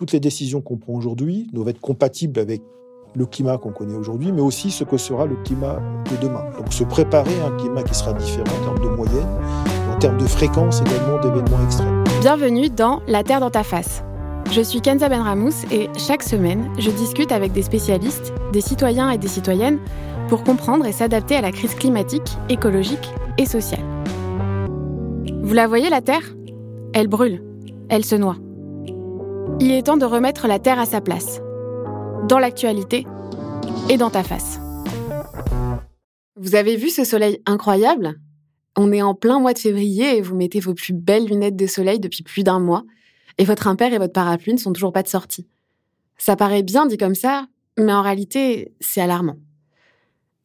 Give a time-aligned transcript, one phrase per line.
[0.00, 2.62] toutes les décisions qu'on prend aujourd'hui doivent être compatibles avec
[3.14, 5.78] le climat qu'on connaît aujourd'hui, mais aussi ce que sera le climat
[6.10, 6.42] de demain.
[6.56, 9.28] Donc se préparer à un climat qui sera différent en termes de moyenne,
[9.94, 12.02] en termes de fréquence également d'événements extrêmes.
[12.22, 14.02] Bienvenue dans La Terre dans ta face.
[14.50, 19.18] Je suis Kenza Benramous et chaque semaine, je discute avec des spécialistes, des citoyens et
[19.18, 19.80] des citoyennes
[20.30, 23.06] pour comprendre et s'adapter à la crise climatique, écologique
[23.36, 23.84] et sociale.
[25.42, 26.34] Vous la voyez, la Terre?
[26.94, 27.42] Elle brûle,
[27.90, 28.36] elle se noie.
[29.62, 31.42] Il est temps de remettre la Terre à sa place,
[32.26, 33.06] dans l'actualité
[33.90, 34.58] et dans ta face.
[36.36, 38.18] Vous avez vu ce soleil incroyable?
[38.74, 41.66] On est en plein mois de février et vous mettez vos plus belles lunettes de
[41.66, 42.84] soleil depuis plus d'un mois,
[43.36, 45.46] et votre impair et votre parapluie ne sont toujours pas de sortie.
[46.16, 47.46] Ça paraît bien dit comme ça,
[47.78, 49.36] mais en réalité, c'est alarmant.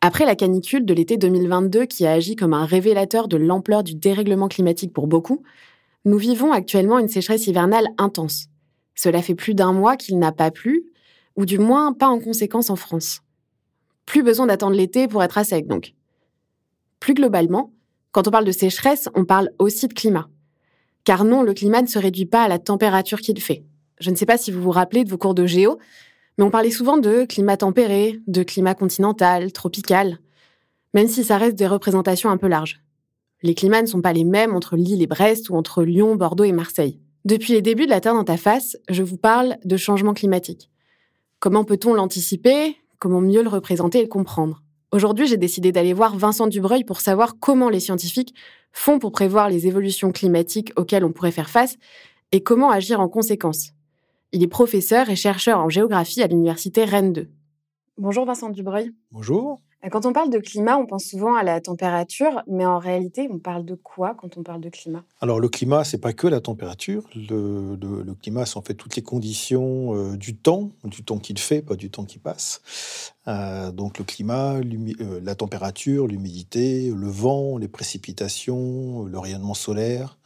[0.01, 3.95] Après la canicule de l'été 2022 qui a agi comme un révélateur de l'ampleur du
[3.95, 5.41] dérèglement climatique pour beaucoup,
[6.03, 8.49] nous vivons actuellement une sécheresse hivernale intense.
[8.95, 10.85] Cela fait plus d'un mois qu'il n'a pas plu,
[11.35, 13.21] ou du moins pas en conséquence en France.
[14.05, 15.93] Plus besoin d'attendre l'été pour être à sec donc.
[16.99, 17.73] Plus globalement,
[18.11, 20.29] quand on parle de sécheresse, on parle aussi de climat.
[21.03, 23.65] Car non, le climat ne se réduit pas à la température qu'il fait.
[23.99, 25.77] Je ne sais pas si vous vous rappelez de vos cours de géo,
[26.37, 30.19] mais on parlait souvent de climat tempéré, de climat continental, tropical,
[30.93, 32.81] même si ça reste des représentations un peu larges.
[33.43, 36.45] Les climats ne sont pas les mêmes entre Lille et Brest ou entre Lyon, Bordeaux
[36.45, 36.99] et Marseille.
[37.25, 40.69] Depuis les débuts de la Terre dans ta face, je vous parle de changement climatique.
[41.39, 42.77] Comment peut-on l'anticiper?
[42.99, 44.61] Comment mieux le représenter et le comprendre?
[44.91, 48.35] Aujourd'hui, j'ai décidé d'aller voir Vincent Dubreuil pour savoir comment les scientifiques
[48.71, 51.77] font pour prévoir les évolutions climatiques auxquelles on pourrait faire face
[52.31, 53.71] et comment agir en conséquence.
[54.31, 57.27] Il est professeur et chercheur en géographie à l'université Rennes 2.
[57.97, 58.91] Bonjour Vincent Dubreuil.
[59.11, 59.61] Bonjour.
[59.91, 63.37] Quand on parle de climat, on pense souvent à la température, mais en réalité, on
[63.37, 65.03] parle de quoi quand on parle de climat?
[65.21, 67.03] Alors le climat, c'est pas que la température.
[67.15, 71.61] Le, climat, c'est en fait toutes les conditions euh, du temps, du temps qu'il fait,
[71.61, 73.13] pas du temps qui passe.
[73.27, 80.17] Euh, donc le climat, euh, la température, l'humidité, le vent, les précipitations, le rayonnement solaire,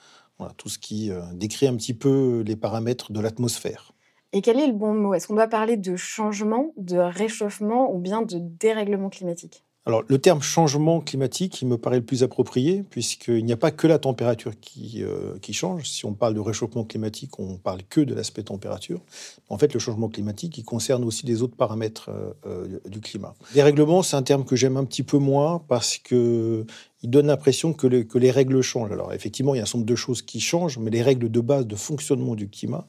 [0.55, 3.91] tout ce qui décrit un petit peu les paramètres de l'atmosphère.
[4.31, 5.13] Et quel est le bon mot?
[5.13, 9.63] Est-ce qu'on doit parler de changement, de réchauffement ou bien de dérèglement climatique?
[9.85, 13.71] Alors, le terme changement climatique, il me paraît le plus approprié, puisqu'il n'y a pas
[13.71, 15.89] que la température qui, euh, qui change.
[15.89, 19.01] Si on parle de réchauffement climatique, on parle que de l'aspect température.
[19.47, 23.33] En fait, le changement climatique, il concerne aussi les autres paramètres euh, euh, du climat.
[23.55, 26.67] Dérèglement, c'est un terme que j'aime un petit peu moins, parce que
[27.01, 28.91] il donne l'impression que, que, les règles changent.
[28.91, 31.31] Alors, effectivement, il y a un certain nombre de choses qui changent, mais les règles
[31.31, 32.87] de base de fonctionnement du climat,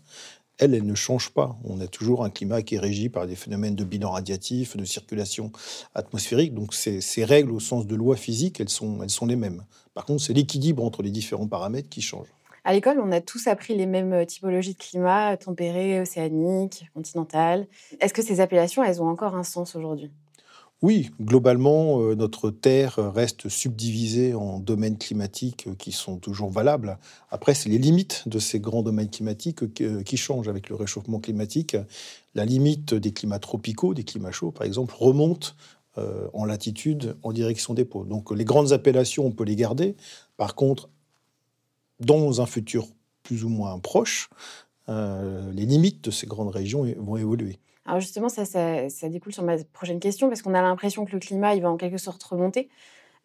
[0.60, 1.56] elle, elle ne change pas.
[1.64, 4.84] On a toujours un climat qui est régi par des phénomènes de bilan radiatif, de
[4.84, 5.50] circulation
[5.94, 6.54] atmosphérique.
[6.54, 9.64] Donc ces, règles au sens de loi physique, elles sont, elles sont les mêmes.
[9.94, 12.26] Par contre, c'est l'équilibre entre les différents paramètres qui change.
[12.64, 17.66] À l'école, on a tous appris les mêmes typologies de climat, tempéré, océanique, continental.
[18.00, 20.10] Est-ce que ces appellations, elles ont encore un sens aujourd'hui?
[20.82, 26.98] Oui, globalement, euh, notre Terre reste subdivisée en domaines climatiques euh, qui sont toujours valables.
[27.30, 31.20] Après, c'est les limites de ces grands domaines climatiques euh, qui changent avec le réchauffement
[31.20, 31.76] climatique.
[32.34, 35.54] La limite des climats tropicaux, des climats chauds, par exemple, remonte
[36.32, 38.08] en latitude en direction des pôles.
[38.08, 39.96] Donc les grandes appellations, on peut les garder.
[40.38, 40.88] Par contre,
[41.98, 42.86] dans un futur
[43.22, 44.30] plus ou moins proche,
[44.88, 47.58] les limites de ces grandes régions vont évoluer.
[47.90, 48.44] Alors justement, ça,
[49.08, 51.98] découle sur ma prochaine question, parce qu'on a l'impression que le climat, va en quelque
[51.98, 52.68] sorte remonter.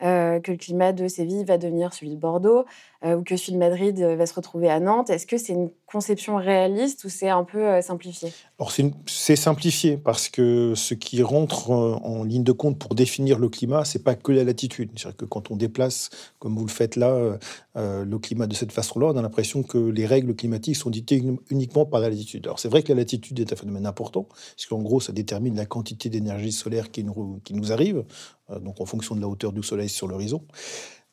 [0.03, 2.65] Euh, que le climat de Séville va devenir celui de Bordeaux,
[3.05, 5.09] euh, ou que celui de Madrid euh, va se retrouver à Nantes.
[5.09, 8.33] Est-ce que c'est une conception réaliste ou c'est un peu simplifié?
[8.59, 8.73] Alors
[9.07, 13.85] c'est simplifié parce que ce qui rentre en ligne de compte pour définir le climat,
[13.85, 14.91] c'est pas que la latitude.
[14.95, 17.37] C'est-à-dire que quand on déplace, comme vous le faites là,
[17.75, 21.85] le climat de cette façon-là, on a l'impression que les règles climatiques sont dictées uniquement
[21.85, 22.45] par la latitude.
[22.45, 25.55] Alors c'est vrai que la latitude est un phénomène important, parce qu'en gros, ça détermine
[25.55, 28.03] la quantité d'énergie solaire qui nous, qui nous arrive.
[28.49, 30.43] Euh, donc en fonction de la hauteur du Soleil sur l'horizon.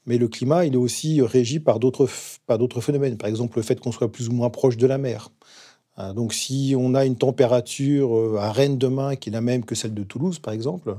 [0.07, 2.07] Mais le climat, il est aussi régi par d'autres,
[2.81, 3.17] phénomènes.
[3.17, 5.31] Par exemple, le fait qu'on soit plus ou moins proche de la mer.
[5.99, 9.65] Euh, donc, si on a une température euh, à Rennes demain qui est la même
[9.65, 10.97] que celle de Toulouse, par exemple,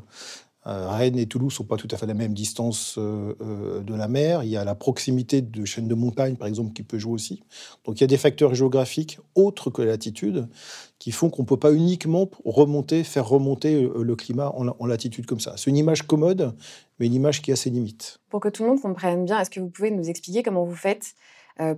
[0.66, 3.96] Rennes et Toulouse sont pas tout à fait à la même distance euh, euh, de
[3.96, 4.44] la mer.
[4.44, 7.44] Il y a la proximité de chaînes de montagnes, par exemple, qui peut jouer aussi.
[7.86, 10.48] Donc il y a des facteurs géographiques autres que la latitude
[11.00, 15.42] qui font qu'on ne peut pas uniquement remonter, faire remonter le climat en, latitude comme
[15.42, 15.56] ça.
[15.58, 16.56] C'est une image commode,
[16.98, 18.20] mais une image qui a ses limites.
[18.30, 20.76] Pour que tout le monde comprenne bien, est-ce que vous pouvez nous expliquer comment vous
[20.76, 21.16] faites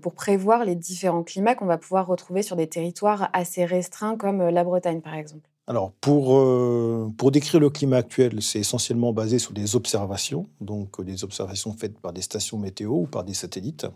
[0.01, 4.47] pour prévoir les différents climats qu'on va pouvoir retrouver sur des territoires assez restreints comme
[4.47, 5.49] la Bretagne, par exemple?
[5.67, 11.03] Alors, pour, euh, pour décrire le climat actuel, c'est essentiellement basé sur des observations, donc
[11.03, 13.87] des observations faites par des stations météo ou par des satellites,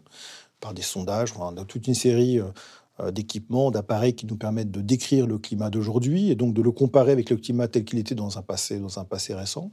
[0.59, 1.33] par des sondages.
[1.37, 2.45] On a toute une série euh,
[3.01, 6.71] euh, d'équipements, d'appareils qui nous permettent de décrire le climat d'aujourd'hui et donc de le
[6.71, 9.71] comparer avec le climat tel qu'il était dans un passé, dans un passé récent.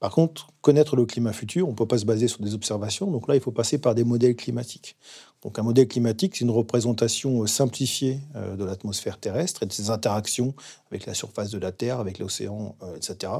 [0.00, 3.10] Par contre, connaître le climat futur, on ne peut pas se baser sur des observations.
[3.10, 4.96] Donc là, il faut passer par des modèles climatiques.
[5.42, 9.72] Donc un modèle climatique, c'est une représentation euh, simplifiée euh, de l'atmosphère terrestre et de
[9.72, 10.54] ses interactions
[10.90, 13.32] avec la surface de la Terre, avec l'océan, euh, etc.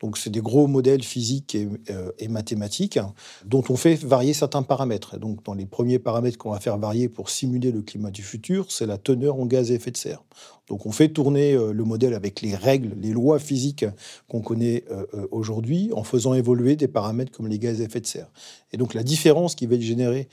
[0.00, 2.98] Donc c'est des gros modèles physiques et, mathématiques
[3.44, 5.18] dont on fait varier certains paramètres.
[5.18, 8.70] donc dans les premiers paramètres qu'on va faire varier pour simuler le climat du futur,
[8.70, 10.22] c'est la teneur en gaz à effet de serre.
[10.68, 13.86] Donc on fait tourner le modèle avec les règles, les lois physiques
[14.28, 14.84] qu'on connaît
[15.30, 18.28] aujourd'hui, en faisant évoluer des paramètres comme les gaz à effet de serre.
[18.72, 20.28] Et donc la différence qui va être générée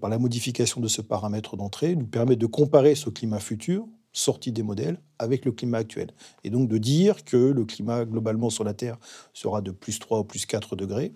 [0.00, 4.52] par la modification de ce paramètre d'entrée nous permet de comparer ce climat futur, sorti
[4.52, 6.12] des modèles, avec le climat actuel.
[6.44, 8.96] Et donc de dire que le climat globalement sur la Terre
[9.32, 11.12] sera de plus 3 ou plus 4 degrés.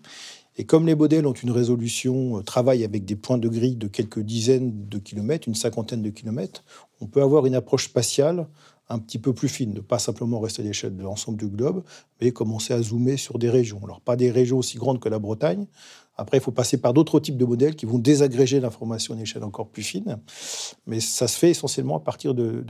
[0.57, 3.87] Et comme les modèles ont une résolution, euh, travaillent avec des points de grille de
[3.87, 6.65] quelques dizaines de kilomètres, une cinquantaine de kilomètres,
[7.01, 8.49] on peut avoir une approche spatiale
[8.89, 11.85] un petit peu plus fine, ne pas simplement rester à l'échelle de l'ensemble du globe,
[12.21, 13.81] mais commencer à zoomer sur des régions.
[13.85, 15.67] Alors pas des régions aussi grandes que la Bretagne,
[16.19, 19.23] après, il faut passer par d'autres types de modèles qui vont désagréger l'information à une
[19.23, 20.19] échelle encore plus fine.
[20.87, 22.65] Mais ça se fait essentiellement à partir de,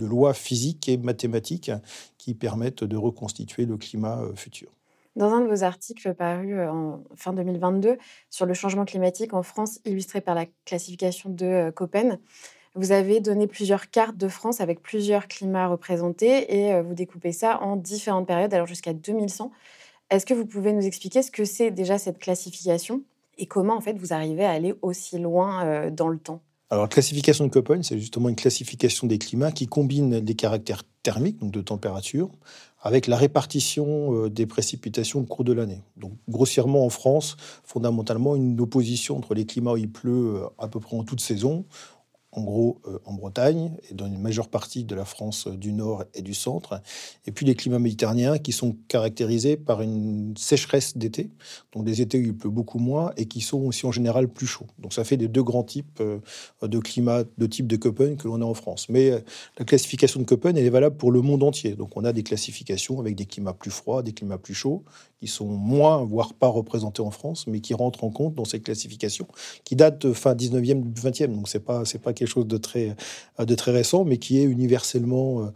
[0.00, 1.72] lois physiques et mathématiques
[2.18, 4.70] qui permettent de reconstituer le climat euh, futur.
[5.16, 7.98] Dans un de vos articles parus euh, en fin 2022
[8.30, 12.18] sur le changement climatique en France, illustré par la classification de euh, Köppen,
[12.74, 17.60] vous avez donné plusieurs cartes de France avec plusieurs climats représentés et vous découpez ça
[17.60, 19.50] en différentes périodes, alors jusqu'à 2100.
[20.10, 23.02] Est-ce que vous pouvez nous expliquer ce que c'est déjà cette classification
[23.38, 26.42] et comment en fait vous arrivez à aller aussi loin euh, dans le temps?
[26.70, 30.84] Alors, la classification de Köppen, c'est justement une classification des climats qui combine des caractères
[31.02, 32.30] thermiques, donc de température,
[32.80, 35.82] avec la répartition euh, des précipitations au cours de l'année.
[35.98, 40.66] Donc, grossièrement, en France, fondamentalement, une opposition entre les climats où il pleut euh, à
[40.66, 41.66] peu près en toute saison,
[42.32, 45.72] en gros euh, en Bretagne et dans une majeure partie de la France euh, du
[45.72, 46.80] nord et du centre.
[47.26, 51.30] Et puis les climats méditerranéens qui sont caractérisés par une sécheresse d'été,
[51.72, 54.46] donc des étés où il pleut beaucoup moins et qui sont aussi en général plus
[54.46, 54.66] chauds.
[54.78, 56.18] Donc ça fait des deux grands types euh,
[56.62, 58.88] de climats, de type de Köppen que l'on a en France.
[58.88, 59.10] Mais
[59.58, 61.74] la classification de Köppen, elle est valable pour le monde entier.
[61.74, 64.84] Donc on a des classifications avec des climats plus froids, des climats plus chauds,
[65.20, 68.64] qui sont moins, voire pas représentés en France, mais qui rentrent en compte dans cette
[68.64, 69.28] classification,
[69.64, 71.32] qui date fin 19e, 20e.
[71.34, 72.96] Donc c'est pas, c'est pas quelque chose de très,
[73.40, 75.46] euh, de très récent, mais qui est universellement euh,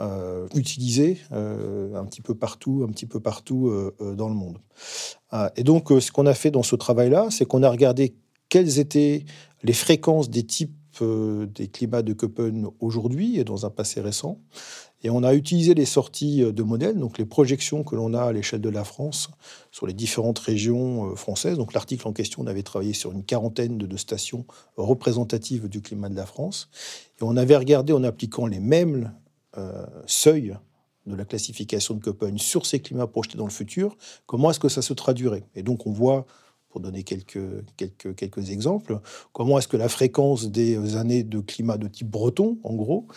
[0.00, 4.58] euh, utilisé un petit peu partout, un petit peu partout dans le monde.
[5.56, 8.14] et donc, ce qu'on a fait dans ce travail-là, c'est qu'on a regardé
[8.48, 9.24] quelles étaient
[9.64, 14.40] les fréquences des types des climats de Köppen aujourd'hui et dans un passé récent.
[15.02, 18.32] Et on a utilisé les sorties de modèles, donc les projections que l'on a à
[18.32, 19.30] l'échelle de la France
[19.70, 21.56] sur les différentes régions euh, françaises.
[21.56, 24.44] Donc l'article en question, on avait travaillé sur une quarantaine de, stations
[24.76, 26.68] représentatives du climat de la France.
[27.20, 29.12] Et on avait regardé en appliquant les mêmes
[29.56, 30.56] euh, seuils
[31.06, 33.96] de la classification de Köppen sur ces climats projetés dans le futur,
[34.26, 35.44] comment est-ce que ça se traduirait?
[35.54, 36.26] Et donc on voit
[36.68, 39.00] pour donner quelques, quelques, quelques exemples,
[39.32, 43.14] comment est-ce que la fréquence des années de climat de type breton, en gros, euh,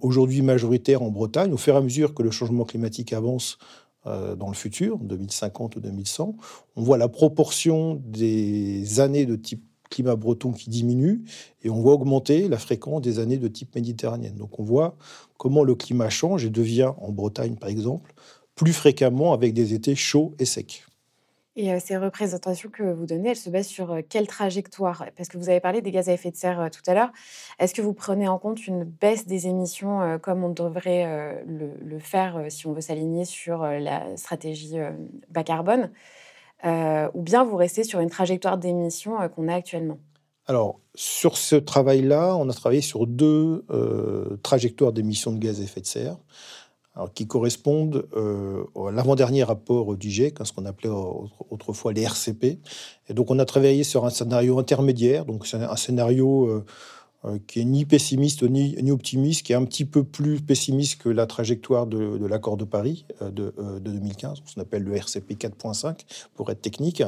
[0.00, 3.58] aujourd'hui majoritaire en Bretagne, au fur et à mesure que le changement climatique avance
[4.06, 6.36] euh, dans le futur, 2050 ou 2100,
[6.76, 11.24] on voit la proportion des années de type climat breton qui diminue
[11.62, 14.36] et on voit augmenter la fréquence des années de type méditerranéenne.
[14.36, 14.96] Donc on voit
[15.38, 18.14] comment le climat change et devient, en Bretagne par exemple,
[18.54, 20.84] plus fréquemment avec des étés chauds et secs.
[21.56, 25.04] Et ces représentations que vous donnez, elles se basent sur quelle trajectoire?
[25.16, 27.12] Parce que vous avez parlé des gaz à effet de serre tout à l'heure.
[27.60, 32.46] Est-ce que vous prenez en compte une baisse des émissions comme on devrait le, faire
[32.48, 34.78] si on veut s'aligner sur la stratégie
[35.30, 35.92] bas carbone
[36.64, 39.98] Ou bien vous restez sur une trajectoire d'émissions qu'on a actuellement?
[40.46, 43.64] Alors, sur ce travail-là, on a travaillé sur deux
[44.42, 46.16] trajectoires d'émissions de gaz à effet de serre
[47.14, 50.90] qui correspondent euh, à l'avant-dernier rapport du GIEC, hein, ce qu'on appelait
[51.50, 52.60] autrefois les RCP.
[53.08, 56.64] Et donc, on a travaillé sur un scénario intermédiaire, donc un scénario euh,
[57.46, 61.08] qui est ni pessimiste ni, ni, optimiste, qui est un petit peu plus pessimiste que
[61.08, 64.82] la trajectoire de, de l'accord de Paris euh, de, euh, de, 2015, ce qu'on appelle
[64.82, 66.00] le RCP 4.5
[66.34, 67.02] pour être technique.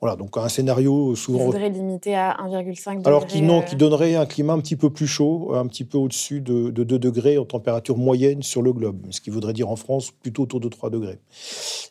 [0.00, 1.44] Voilà, donc un scénario souvent.
[1.44, 3.02] Voudrait limiter à 1,5 degré.
[3.04, 5.98] Alors qui, non, qui donnerait un climat un petit peu plus chaud, un petit peu
[5.98, 9.68] au-dessus de, de 2 degrés en température moyenne sur le globe, ce qui voudrait dire
[9.68, 11.18] en France plutôt autour de 3 degrés.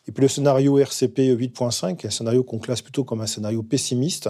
[0.08, 4.30] Et puis le scénario RCP 8.5, un scénario qu'on classe plutôt comme un scénario pessimiste,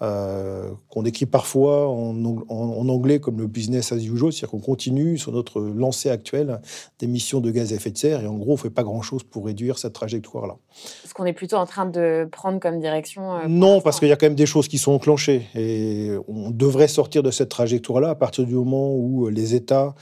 [0.00, 5.32] euh, qu'on décrit parfois en, anglais comme le business as usual, c'est-à-dire qu'on continue sur
[5.32, 6.60] notre lancée actuelle
[7.00, 9.24] d'émissions de gaz à effet de serre et en gros, on ne fait pas grand-chose
[9.24, 10.56] pour réduire cette trajectoire-là.
[11.04, 14.12] Est-ce qu'on est plutôt en train de prendre comme direction euh, Non, parce qu'il y
[14.12, 18.10] a quand même des choses qui sont enclenchées et on devrait sortir de cette trajectoire-là
[18.10, 19.94] à partir du moment où les États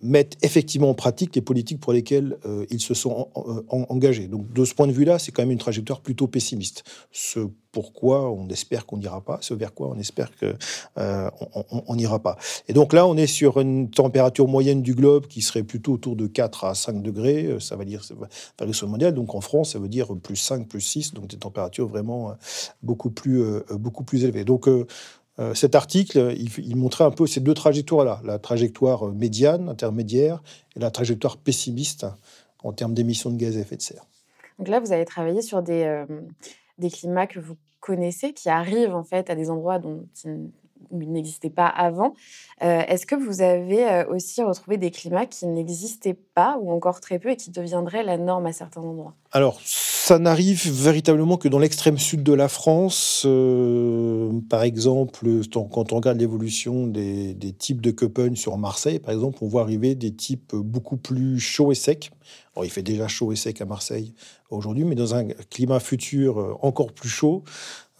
[0.00, 3.28] mettent effectivement en pratique les politiques pour lesquelles euh, ils se sont
[3.68, 4.26] engagés.
[4.26, 6.84] Donc de ce point de vue-là, c'est quand même une trajectoire plutôt pessimiste.
[7.12, 7.40] Ce
[7.70, 10.54] pourquoi on espère qu'on n'ira pas, ce vers quoi on espère qu'on
[10.98, 11.30] euh,
[11.94, 12.36] n'ira pas.
[12.66, 16.16] Et donc là, on est sur une température moyenne du globe qui serait plutôt autour
[16.16, 18.02] de 4 à 5 degrés, ça va dire
[18.58, 19.12] varie sur le mondial.
[19.14, 22.32] Donc en France, ça veut dire plus 5, plus 6, donc des températures vraiment
[22.82, 24.44] beaucoup plus, beaucoup plus élevées.
[24.44, 24.86] Donc euh,
[25.54, 30.42] cet article, il, montrait un peu ces deux trajectoires-là, la trajectoire médiane, intermédiaire,
[30.74, 32.06] et la trajectoire pessimiste
[32.64, 34.04] en termes d'émissions de gaz à effet de serre.
[34.58, 39.04] Donc là, vous avez travaillé sur des, euh, climats que vous connaissez, qui arrivent en
[39.04, 40.06] fait à des endroits dont
[40.90, 42.14] n'existait pas avant.
[42.62, 47.18] Euh, est-ce que vous avez aussi retrouvé des climats qui n'existaient pas ou encore très
[47.18, 49.14] peu et qui deviendraient la norme à certains endroits?
[49.32, 49.60] Alors,
[50.08, 53.24] ça n'arrive véritablement que dans l'extrême sud de la France.
[53.26, 59.38] Euh, par exemple, quand on regarde l'évolution des, types de Köppen sur Marseille, par exemple,
[59.42, 62.10] on voit arriver des types beaucoup plus chauds et secs.
[62.62, 64.14] il fait déjà chaud et sec à Marseille
[64.48, 67.44] aujourd'hui, mais dans un climat futur euh, encore plus chaud,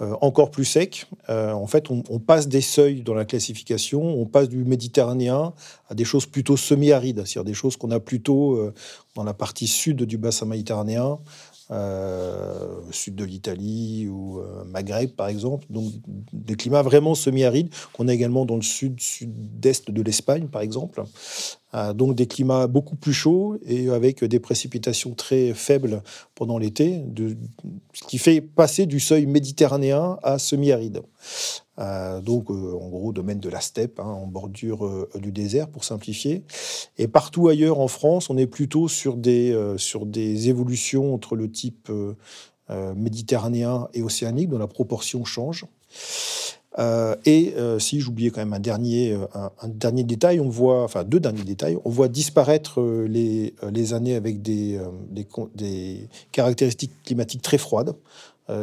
[0.01, 1.07] euh, encore plus sec.
[1.29, 5.53] en fait, on, passe des seuils dans la classification, on passe du méditerranéen
[5.89, 8.73] à des choses plutôt semi-arides, c'est-à-dire des choses qu'on a plutôt
[9.15, 11.19] dans la partie sud du bassin méditerranéen,
[11.71, 15.93] euh, sud de l'Italie ou euh, Maghreb par exemple, donc
[16.33, 21.03] des climats vraiment semi-arides qu'on a également dans le sud sud-est de l'Espagne par exemple.
[21.75, 26.03] Euh, donc des climats beaucoup plus chauds et avec des précipitations très faibles
[26.35, 27.03] pendant l'été,
[27.93, 31.03] ce qui fait passer du seuil méditerranéen à semi-aride.
[31.79, 35.85] Euh, donc, euh, en gros, domaine de la steppe, hein, en bordure du désert, pour
[35.85, 36.43] simplifier.
[36.97, 41.51] Et partout ailleurs en France, on est plutôt sur des, sur des évolutions entre le
[41.51, 41.93] type
[42.97, 45.67] méditerranéen et océanique, dont la proportion change.
[46.79, 50.85] Euh, et euh, si j'oubliais quand même un dernier, euh, un, dernier détail, on voit,
[50.85, 54.81] enfin deux derniers détails, on voit disparaître les, les années avec des,
[55.55, 57.95] des, caractéristiques climatiques très froides,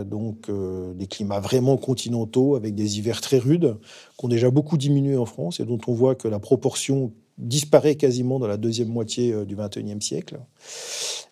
[0.06, 0.50] donc
[0.96, 3.78] des climats vraiment continentaux avec des hivers très rudes,
[4.18, 7.96] qui ont déjà beaucoup diminué en France et dont on voit que la proportion disparaît
[7.96, 10.40] quasiment dans la deuxième moitié du XXIe siècle.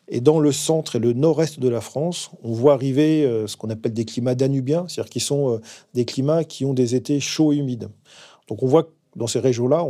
[0.08, 3.56] Et dans le centre et le nord-est de la France, on voit arriver euh, ce
[3.56, 5.62] qu'on appelle des climats danubiens, c'est-à-dire qui sont euh,
[5.94, 7.90] des climats qui ont des étés chauds et humides.
[8.48, 9.86] Donc on voit que dans ces régions-là,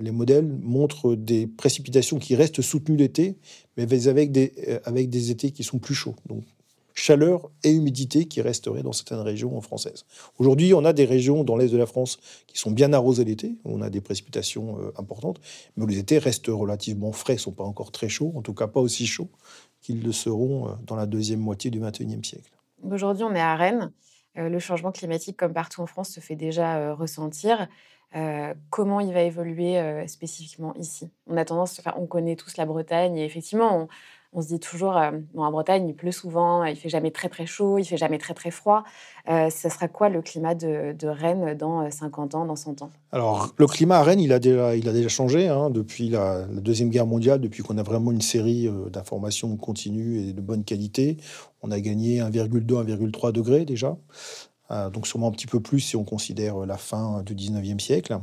[0.00, 3.36] les modèles montrent des précipitations qui restent soutenues l'été,
[3.76, 6.14] mais avec des, euh, avec des étés qui sont plus chauds.
[6.94, 10.04] Chaleur et humidité qui resteraient dans certaines régions françaises.
[10.38, 13.56] Aujourd'hui, on a des régions dans l'est de la France qui sont bien arrosées l'été,
[13.64, 15.40] on a des précipitations euh, importantes,
[15.76, 18.54] mais où les étés restent relativement frais, ne sont pas encore très chauds, en tout
[18.54, 19.30] cas pas aussi chauds
[19.80, 22.50] qu'ils le seront euh, dans la deuxième moitié du XXIe siècle.
[22.90, 23.92] Aujourd'hui, on est à Rennes.
[24.38, 27.68] Euh, le changement climatique, comme partout en France, se fait déjà ressentir.
[28.68, 31.10] comment il va évoluer spécifiquement ici?
[31.26, 33.88] On a tendance, enfin, on connaît tous la Bretagne et effectivement, on,
[34.34, 37.28] on se dit toujours, euh, bon, en Bretagne, il pleut souvent, il fait jamais très
[37.28, 38.82] très chaud, il fait jamais très très froid.
[39.28, 42.90] Euh, ce sera quoi le climat de, Rennes dans 50 euh, ans, dans 100 ans?
[43.12, 46.46] Alors, le climat à Rennes, il a déjà, il a déjà changé hein, depuis la,
[46.46, 51.18] Deuxième Guerre mondiale, depuis qu'on a vraiment une série d'informations continues et de bonne qualité.
[51.62, 53.96] On a gagné 1,2, 1,3 degrés déjà.
[54.92, 58.18] Donc sûrement un petit peu plus si on considère la fin du 19e siècle.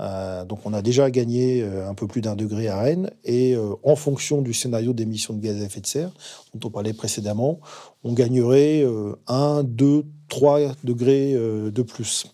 [0.00, 3.54] Euh, donc on a déjà gagné euh, un peu plus d'un degré à Rennes et
[3.54, 6.10] euh, en fonction du scénario d'émissions de gaz à effet de serre
[6.52, 7.60] dont on parlait précédemment,
[8.02, 8.84] on gagnerait
[9.28, 12.26] 1, 2, 3 degrés de plus.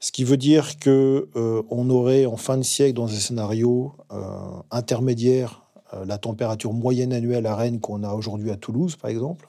[0.00, 1.28] Ce qui veut dire que
[1.70, 3.92] on aurait en fin de siècle dans un scénario
[4.70, 5.62] intermédiaire
[6.06, 9.48] la température moyenne annuelle à Rennes qu'on a aujourd'hui à Toulouse par exemple.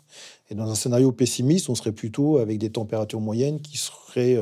[0.50, 4.38] Et dans un scénario pessimiste, on serait plutôt avec des températures moyennes qui seraient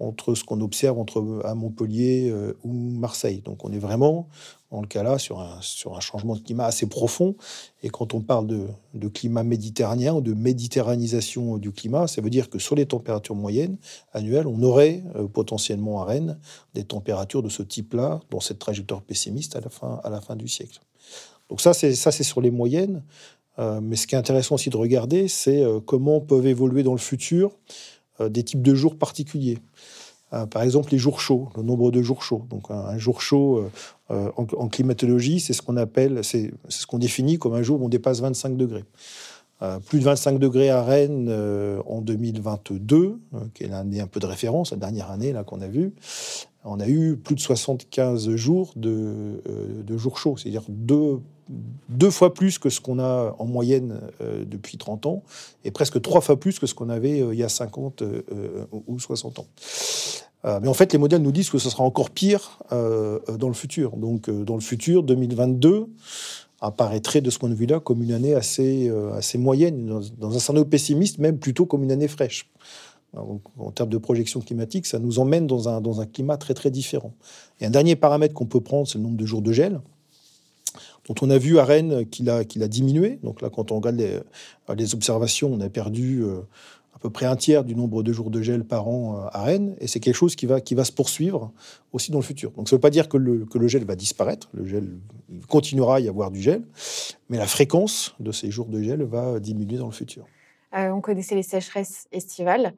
[0.00, 3.42] entre ce qu'on observe entre à Montpellier euh, ou Marseille.
[3.44, 4.28] Donc on est vraiment,
[4.70, 7.34] dans le cas-là, sur un, sur un changement de climat assez profond.
[7.82, 12.30] Et quand on parle de, de, climat méditerranéen ou de méditerranisation du climat, ça veut
[12.30, 13.76] dire que sur les températures moyennes
[14.12, 16.38] annuelles, on aurait euh, potentiellement à Rennes
[16.74, 20.36] des températures de ce type-là, dans cette trajectoire pessimiste à la fin, à la fin
[20.36, 20.80] du siècle.
[21.48, 23.02] Donc ça, c'est ça, c'est sur les moyennes.
[23.58, 26.98] Euh, mais ce qui est intéressant aussi de regarder, c'est comment peuvent évoluer dans le
[26.98, 27.52] futur
[28.20, 29.58] des types de jours particuliers.
[30.34, 32.44] Euh, par exemple, les jours chauds, le nombre de jours chauds.
[32.50, 33.70] Donc, un, jour chaud euh,
[34.10, 37.86] euh, en, climatologie, c'est ce qu'on appelle, c'est ce qu'on définit comme un jour où
[37.86, 38.84] on dépasse 25 degrés.
[39.86, 41.30] plus de 25 degrés à Rennes
[41.86, 43.18] en 2022,
[43.54, 45.94] qui est l'année un peu de référence, la dernière année là qu'on a vue.
[46.64, 49.42] On a eu plus de 75 jours de,
[49.86, 51.20] de jours chauds, c'est-à-dire deux
[51.88, 55.22] deux fois plus que ce qu'on a en moyenne euh, depuis 30 ans,
[55.64, 58.22] et presque trois fois plus que ce qu'on avait euh, il y a 50 euh,
[58.86, 59.46] ou 60 ans.
[60.44, 63.96] mais en fait, les modèles nous disent que ce sera encore pire dans le futur.
[63.96, 65.86] Donc, dans le futur, 2022
[66.60, 68.90] apparaîtrait de ce point de vue-là comme une année assez,
[69.36, 72.50] moyenne, dans, un scénario pessimiste, même plutôt comme une année fraîche.
[73.14, 76.70] en termes de projection climatique, ça nous emmène dans un, dans un climat très très
[76.70, 77.14] différent.
[77.60, 79.80] Et un dernier paramètre qu'on peut prendre, c'est le nombre de jours de gel
[81.06, 83.18] dont on a vu à Rennes qu'il a, qu'il a diminué.
[83.22, 83.96] Donc là, quand on regarde
[84.76, 86.40] les, observations, on a perdu euh,
[86.94, 89.42] à peu près un tiers du nombre de jours de gel par an euh, à
[89.42, 89.76] Rennes.
[89.80, 91.52] Et c'est quelque chose qui va, qui va se poursuivre
[91.92, 92.50] aussi dans le futur.
[92.52, 94.48] Donc ça ne veut pas dire que le, que le gel va disparaître.
[94.52, 94.88] Le gel
[95.30, 96.62] il continuera à y avoir du gel.
[97.28, 100.24] Mais la fréquence de ces jours de gel va diminuer dans le futur.
[100.74, 102.74] Euh, on connaissait les sécheresses estivales.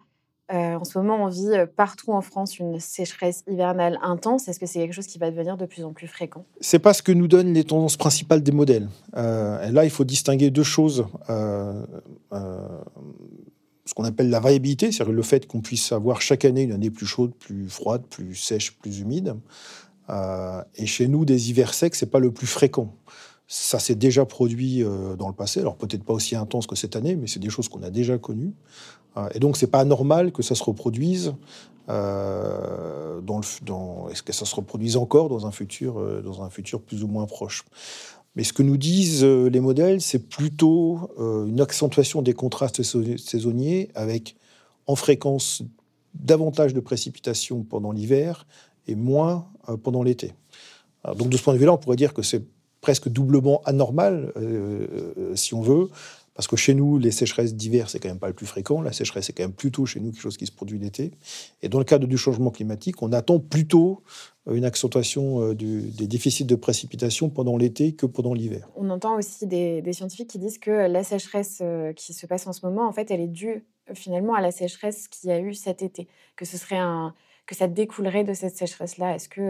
[0.53, 4.49] Euh, en ce moment, on vit euh, partout en France une sécheresse hivernale intense.
[4.49, 6.45] Est-ce que c'est quelque chose qui va devenir de plus en plus fréquent?
[6.61, 8.89] C'est pas ce que nous donnent les tendances principales des modèles.
[9.17, 11.07] Euh, là, il faut distinguer deux choses.
[13.87, 16.91] ce qu'on appelle la variabilité, c'est-à-dire le fait qu'on puisse avoir chaque année une année
[16.91, 19.37] plus chaude, plus froide, plus sèche, plus humide.
[20.77, 22.95] et chez nous, des hivers secs, c'est pas le plus fréquent.
[23.53, 24.85] Ça s'est déjà produit
[25.19, 27.69] dans le passé, alors peut-être pas aussi intense que cette année, mais c'est des choses
[27.69, 28.55] qu'on a déjà connues.
[29.17, 31.35] Euh, et donc, c'est pas normal que ça se reproduise.
[31.89, 36.51] Euh, dans dans, est-ce que ça se reproduise encore dans un futur, euh, dans un
[36.51, 37.65] futur plus ou moins proche?
[38.37, 44.37] Mais ce que nous disent les modèles, c'est plutôt une accentuation des contrastes saisonniers avec,
[44.87, 45.65] en fréquence,
[46.15, 48.47] davantage de précipitations pendant l'hiver
[48.87, 49.49] et moins
[49.83, 50.33] pendant l'été.
[51.17, 52.45] Donc, de ce point de vue-là, on pourrait dire que c'est
[52.81, 54.33] presque doublement anormal,
[55.35, 55.89] si on veut,
[56.41, 58.81] parce que chez nous, les sécheresses d'hiver, c'est quand même pas le plus fréquent.
[58.81, 61.11] La sécheresse, c'est quand même plutôt chez nous quelque chose qui se produit l'été.
[61.61, 64.03] Et dans le cadre du changement climatique, on attend plutôt
[64.49, 68.71] euh, une accentuation euh, des déficits de précipitation pendant l'été que pendant l'hiver.
[68.75, 72.55] On entend aussi des, scientifiques qui disent que la sécheresse euh, qui se passe en
[72.55, 75.55] ce moment, en fait, elle est due finalement à la sécheresse qu'il y a eu
[75.55, 76.09] cet été.
[76.37, 77.15] Que ce serait un,
[77.47, 79.15] que ça découlerait de cette sécheresse-là.
[79.15, 79.41] Est-ce que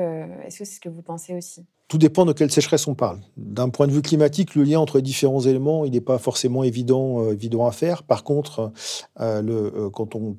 [0.46, 1.66] est-ce que c'est ce que vous pensez aussi?
[1.90, 3.18] Tout dépend de quelle sécheresse on parle.
[3.36, 6.62] D'un point de vue climatique, le lien entre les différents éléments, il n'est pas forcément
[6.62, 8.04] évident, euh, évident à faire.
[8.04, 8.70] Par contre,
[9.18, 10.36] euh, euh, quand on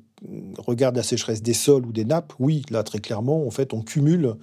[0.56, 3.82] regarde la sécheresse des sols ou des nappes, oui, là très clairement, en fait, on
[3.82, 4.36] cumule.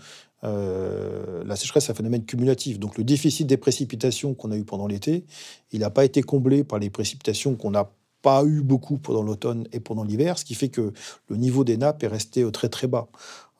[0.43, 2.77] la sécheresse, c'est un phénomène cumulatif.
[2.77, 5.25] Donc le déficit des précipitations qu'on a eu pendant l'été,
[5.71, 7.89] il n'a pas été comblé par les précipitations qu'on n'a
[8.21, 10.93] pas eu beaucoup pendant l'automne et pendant l'hiver, ce qui fait que
[11.27, 13.07] le niveau des nappes est resté très très bas.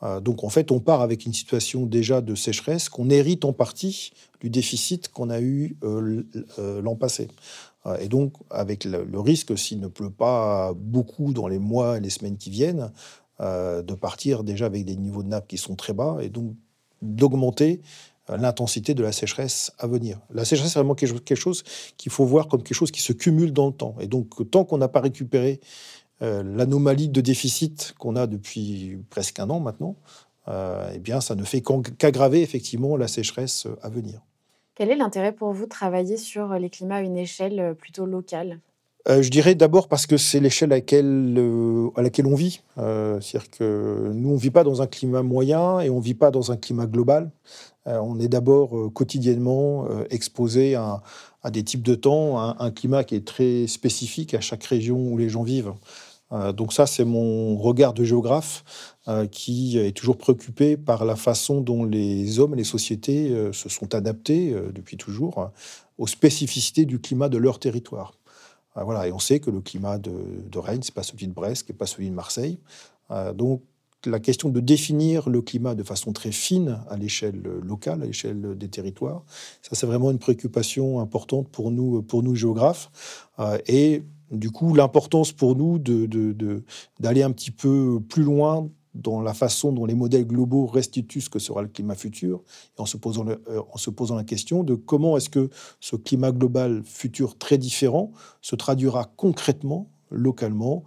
[0.04, 3.54] Euh, donc en fait, on part avec une situation déjà de sécheresse qu'on hérite en
[3.54, 6.24] partie du déficit qu'on a eu euh,
[6.58, 7.28] euh, l'an passé.
[8.02, 12.10] Et donc, avec le, risque, s'il ne pleut pas beaucoup dans les mois et les
[12.10, 12.92] semaines qui viennent,
[13.40, 16.54] de partir déjà avec des niveaux de nappe qui sont très bas et donc
[17.02, 17.82] d'augmenter
[18.38, 20.20] l'intensité de la sécheresse à venir.
[20.32, 21.64] La sécheresse, c'est vraiment quelque chose
[21.98, 23.96] qu'il faut voir comme quelque chose qui se cumule dans le temps.
[24.00, 25.60] Et donc, tant qu'on n'a pas récupéré
[26.22, 29.96] euh, l'anomalie de déficit qu'on a depuis presque un an maintenant,
[30.48, 34.22] euh, eh bien, ça ne fait qu'aggraver effectivement la sécheresse à venir.
[34.76, 38.60] Quel est l'intérêt pour vous de travailler sur les climats à une échelle plutôt locale?
[39.08, 41.42] Euh, je dirais d'abord parce que c'est l'échelle à laquelle,
[41.96, 42.62] à laquelle on vit.
[42.76, 46.14] C'est-à-dire que nous, on ne vit pas dans un climat moyen et on ne vit
[46.14, 47.32] pas dans un climat global.
[47.86, 51.02] on est d'abord quotidiennement exposé à,
[51.50, 55.18] des types de temps, à un climat qui est très spécifique à chaque région où
[55.18, 55.74] les gens vivent.
[56.32, 58.64] Euh, donc ça, c'est mon regard de géographe
[59.08, 63.52] euh, qui est toujours préoccupé par la façon dont les hommes et les sociétés euh,
[63.52, 65.50] se sont adaptés depuis toujours
[65.98, 68.14] aux spécificités du climat de leur territoire.
[68.84, 70.12] Voilà, et on sait que le climat de,
[70.50, 72.60] de Rennes, c'est pas celui de Brest, n'est pas celui de Marseille.
[73.36, 73.62] donc
[74.06, 78.58] la question de définir le climat de façon très fine à l'échelle locale, à l'échelle
[78.58, 79.24] des territoires,
[79.62, 82.90] ça c'est vraiment une préoccupation importante pour nous, pour nous géographes.
[83.68, 88.70] et du coup, l'importance pour nous d'aller un petit peu plus loin
[89.02, 92.44] dans la façon dont les modèles globaux restituent ce que sera le climat futur,
[92.78, 95.96] et en se posant, euh, en se posant la question de comment est-ce que ce
[95.96, 100.84] climat global futur très différent se traduira concrètement, localement,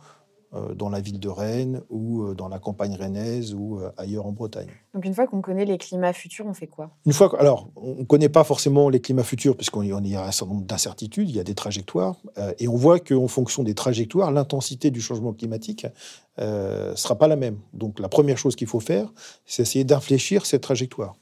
[0.52, 4.32] dans la ville de Rennes ou euh, dans la campagne rennaise ou euh, ailleurs en
[4.32, 4.68] Bretagne.
[4.92, 6.90] Donc une fois qu'on connaît les climats futurs, on fait quoi?
[7.06, 10.30] Une fois, alors on ne connaît pas forcément les climats futurs puisqu'on y a un
[10.30, 12.16] certain nombre d'incertitudes, il y a des trajectoires,
[12.58, 15.86] et on voit qu'en fonction des trajectoires, l'intensité du changement climatique
[16.38, 17.58] ne sera pas la même.
[17.72, 19.12] Donc la première chose qu'il faut faire,
[19.46, 21.14] c'est essayer d'infléchir cette trajectoire.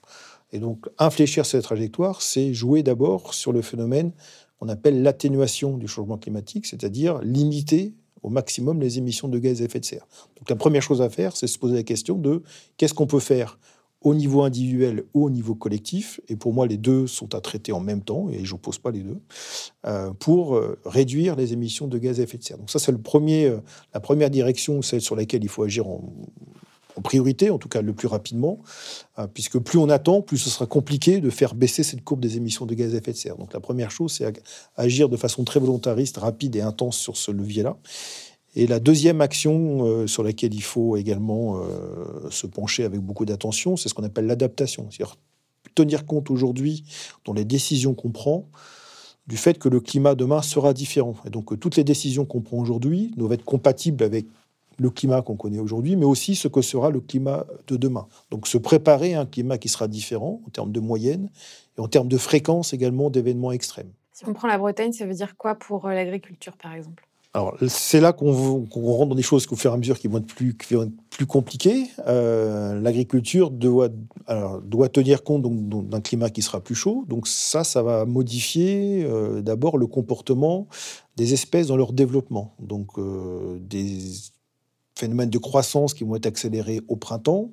[0.53, 4.13] Et donc infléchir cette trajectoire, c'est jouer d'abord sur le phénomène
[4.59, 9.65] qu'on appelle l'atténuation du changement climatique, c'est-à-dire limiter au maximum les émissions de gaz à
[9.65, 10.07] effet de serre.
[10.39, 12.43] Donc la première chose à faire, c'est se poser la question de
[12.77, 13.59] qu'est-ce qu'on peut faire
[14.03, 17.73] au niveau individuel ou au niveau collectif, et pour moi les deux sont à traiter
[17.73, 19.19] en même temps, et je n'oppose pas les deux,
[19.87, 22.57] euh, pour euh, réduire les émissions de gaz à effet de serre.
[22.57, 23.59] Donc ça c'est le premier, euh,
[23.93, 26.03] la première direction, celle sur laquelle il faut agir en,
[27.03, 28.59] priorité, en tout cas le plus rapidement,
[29.35, 32.67] puisque plus on attend, plus ce sera compliqué de faire baisser cette courbe des émissions
[32.67, 33.37] de gaz à effet de serre.
[33.37, 34.43] Donc la première chose, c'est
[34.77, 37.77] agir de façon très volontariste, rapide et intense sur ce levier-là.
[38.57, 43.25] Et la deuxième action euh, sur laquelle il faut également euh, se pencher avec beaucoup
[43.25, 44.89] d'attention, c'est ce qu'on appelle l'adaptation.
[44.91, 45.17] C'est-à-dire
[45.75, 46.85] tenir compte aujourd'hui,
[47.25, 48.49] dans les décisions qu'on prend,
[49.29, 51.15] du fait que le climat demain sera différent.
[51.25, 54.27] Et donc toutes les décisions qu'on prend aujourd'hui doivent être compatibles avec
[54.81, 58.07] le climat qu'on connaît aujourd'hui, mais aussi ce que sera le climat de demain.
[58.31, 61.29] Donc se préparer à un climat qui sera différent en termes de moyenne
[61.77, 63.93] et en termes de fréquence également d'événements extrêmes.
[64.13, 67.07] Si on prend la Bretagne, ça veut dire quoi pour euh, l'agriculture, par exemple?
[67.33, 70.19] Alors, c'est là qu'on rentre dans des choses qu'au fur et à mesure qui vont
[70.19, 70.53] être plus,
[71.11, 71.87] plus compliquées.
[72.09, 73.89] Euh, l'agriculture doit,
[74.65, 75.43] doit tenir compte
[75.89, 77.05] d'un climat qui sera plus chaud.
[77.07, 80.67] Donc ça, ça va modifier euh, d'abord le comportement
[81.17, 82.57] des espèces dans leur développement.
[82.59, 84.01] Donc euh, des
[85.01, 87.51] phénomènes de croissance qui vont être accélérés au printemps,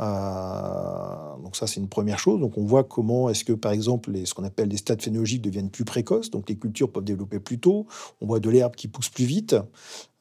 [0.00, 2.40] euh, donc ça, c'est une première chose.
[2.40, 5.42] Donc on voit comment est-ce que, par exemple, les, ce qu'on appelle des stades phénologiques
[5.42, 6.30] deviennent plus précoces.
[6.30, 7.86] Donc les cultures peuvent développer plus tôt.
[8.20, 9.56] On voit de l'herbe qui pousse plus vite.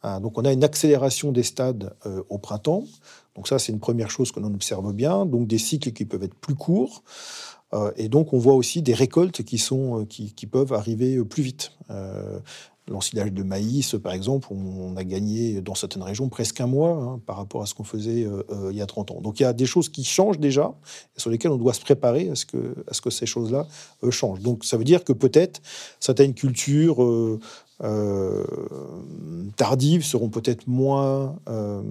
[0.05, 2.83] Euh, donc on a une accélération des stades euh, au printemps.
[3.35, 5.25] Donc ça, c'est une première chose que l'on observe bien.
[5.25, 7.03] Donc des cycles qui peuvent être plus courts.
[7.97, 11.73] et donc on voit aussi des récoltes qui, sont, qui peuvent arriver plus vite
[12.87, 17.21] l'ensilage de maïs, par exemple, on, a gagné dans certaines régions presque un mois hein,
[17.25, 19.21] par rapport à ce qu'on faisait euh, euh, il y a 30 ans.
[19.21, 20.73] Donc il y a des choses qui changent déjà
[21.15, 23.67] et sur lesquelles on doit se préparer à ce que, à ce que ces choses-là
[24.03, 24.39] euh, changent.
[24.39, 25.61] Donc ça veut dire que peut-être
[25.99, 26.97] certaines cultures
[27.83, 28.43] euh,
[29.55, 31.83] tardives seront peut-être moins euh,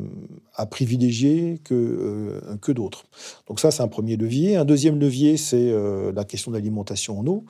[0.55, 3.05] à privilégier que, euh, que d'autres.
[3.47, 4.57] Donc ça, c'est un premier levier.
[4.57, 5.73] Un deuxième levier, c'est
[6.15, 7.45] la question de l'alimentation en eau.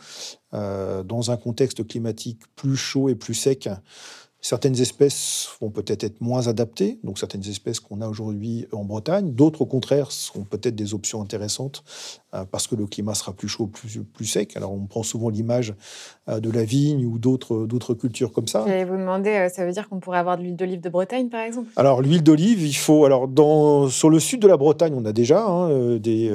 [0.53, 3.69] dans un contexte climatique plus chaud et plus sec,
[4.41, 9.33] Certaines espèces vont peut-être être moins adaptées, donc certaines espèces qu'on a aujourd'hui en Bretagne.
[9.33, 11.83] D'autres, au contraire, seront peut-être des options intéressantes
[12.37, 14.57] euh, parce que le climat sera plus chaud, plus, plus sec.
[14.57, 15.75] Alors, on prend souvent l'image
[16.29, 18.65] euh, de la vigne ou d'autres, d'autres cultures comme ça.
[18.67, 21.29] J'allais vous demander, euh, ça veut dire qu'on pourrait avoir de l'huile d'olive de Bretagne,
[21.29, 21.69] par exemple?
[21.77, 23.05] Alors, l'huile d'olive, il faut.
[23.05, 26.33] Alors, dans, sur le sud de la Bretagne, on a déjà hein, des,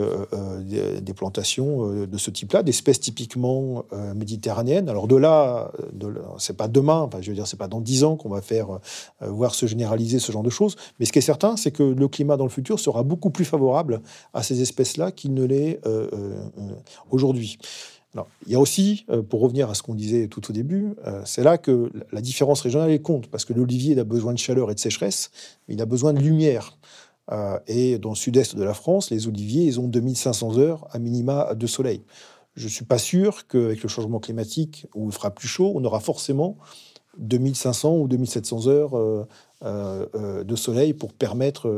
[1.01, 3.85] des, plantations de ce type-là, d'espèces typiquement
[4.15, 4.89] méditerranéennes.
[4.89, 8.03] Alors, de là, de c'est pas demain, enfin, je veux dire, c'est pas dans dix
[8.05, 8.79] ans qu'on va faire
[9.21, 10.75] euh, voir se généraliser ce genre de choses.
[10.99, 13.43] Mais ce qui est certain, c'est que le climat dans le futur sera beaucoup plus
[13.43, 14.01] favorable
[14.33, 16.73] à ces espèces-là qu'il ne l'est euh, euh,
[17.09, 17.57] aujourd'hui.
[18.45, 21.57] Il y a aussi, pour revenir à ce qu'on disait tout au début, c'est là
[21.57, 24.81] que la différence régionale est compte, parce que l'olivier a besoin de chaleur et de
[24.81, 25.31] sécheresse,
[25.65, 26.77] mais il a besoin de lumière.
[27.67, 31.55] et dans le sud-est de la France, les oliviers, ils ont 2500 heures à minima
[31.55, 32.01] de soleil.
[32.55, 35.85] Je ne suis pas sûr qu'avec le changement climatique, où il fera plus chaud, on
[35.85, 36.57] aura forcément
[37.17, 39.27] 2500 ou 2700 heures euh,
[39.63, 41.69] euh, euh, de soleil pour permettre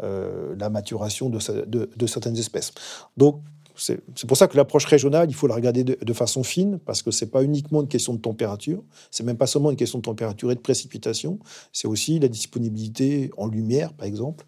[0.00, 2.72] la maturation de, certaines espèces.
[3.16, 3.40] Donc,
[3.74, 7.10] c'est pour ça que l'approche régionale, il faut la regarder de, façon fine, parce que
[7.10, 10.52] c'est pas uniquement une question de température, c'est même pas seulement une question de température
[10.52, 11.38] et de précipitation,
[11.72, 14.44] c'est aussi la disponibilité en lumière, par exemple,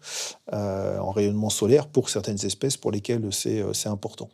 [0.51, 4.29] en rayonnement solaire pour certaines espèces pour lesquelles c'est important.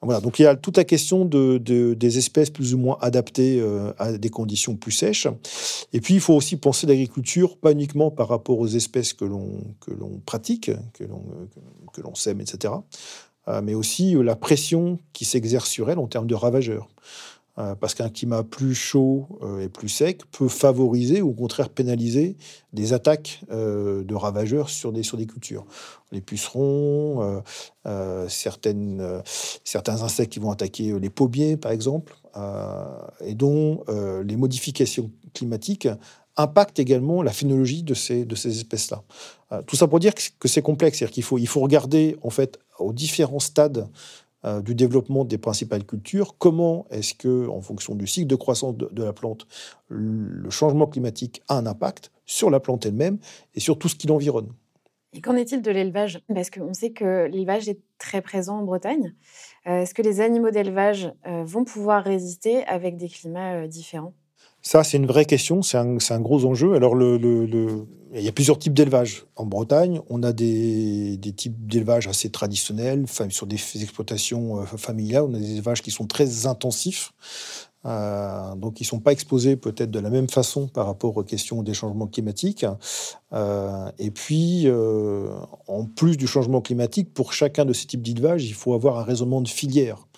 [0.00, 3.60] Voilà, donc il y a toute la question de, des espèces plus ou moins adaptées
[3.60, 5.26] euh, à des conditions plus sèches.
[5.92, 9.60] Et puis il faut aussi penser l'agriculture, pas uniquement par rapport aux espèces que l'on
[10.24, 11.24] pratique, que l'on
[11.92, 12.74] que l'on sème, etc.,
[13.48, 16.88] euh, mais aussi euh, la pression qui s'exerce sur elle en termes de ravageurs.
[17.58, 21.70] Euh, parce qu'un climat plus chaud euh, et plus sec peut favoriser ou au contraire
[21.70, 22.36] pénaliser
[22.72, 25.66] des attaques euh, de ravageurs sur des, sur des cultures.
[26.12, 27.42] Les pucerons,
[28.28, 29.22] certaines,
[29.62, 32.14] certains insectes qui vont attaquer les pommiers, par exemple,
[33.20, 33.84] et dont
[34.24, 35.86] les modifications climatiques
[36.36, 39.02] impactent également la phénologie de ces, de ces espèces-là.
[39.66, 42.58] tout ça pour dire que c'est complexe, c'est-à-dire qu'il faut, il faut regarder en fait
[42.78, 43.86] aux différents stades
[44.44, 48.76] euh, du développement des principales cultures, comment est-ce que, en fonction du cycle de croissance
[48.76, 49.46] de, la plante,
[49.88, 53.18] le changement climatique a un impact sur la plante elle-même
[53.54, 54.52] et sur tout ce qui l'environne?
[55.12, 56.20] Et qu'en est-il de l'élevage?
[56.32, 59.14] Parce qu'on sait que l'élevage est très présent en Bretagne.
[59.66, 64.14] Euh, est-ce que les animaux d'élevage euh, vont pouvoir résister avec des climats différents?
[64.62, 66.74] Ça, c'est une vraie question, c'est un, gros enjeu.
[66.74, 67.86] Alors, il
[68.20, 69.26] y a plusieurs types d'élevage.
[69.36, 75.24] En Bretagne, on a des, types d'élevage assez traditionnels, sur des exploitations euh, familiales.
[75.28, 77.12] On a des élevages qui sont très intensifs,
[77.86, 81.22] Euh, donc, ils ne sont pas exposés peut-être de la même façon par rapport aux
[81.22, 82.66] questions des changements climatiques.
[83.32, 84.66] Euh, et puis,
[85.68, 89.04] en plus du changement climatique, pour chacun de ces types d'élevage, il faut avoir un
[89.04, 90.08] raisonnement de filière.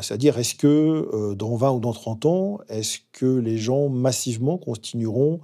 [0.00, 5.40] C'est-à-dire, est-ce que dans 20 ou dans 30 ans, est-ce que les gens massivement continueront